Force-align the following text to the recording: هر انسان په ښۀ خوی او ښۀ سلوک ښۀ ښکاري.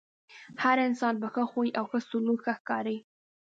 هر 0.63 0.77
انسان 0.87 1.13
په 1.21 1.27
ښۀ 1.33 1.43
خوی 1.51 1.69
او 1.79 1.85
ښۀ 1.91 1.99
سلوک 2.09 2.39
ښۀ 2.45 2.53
ښکاري. 2.59 2.97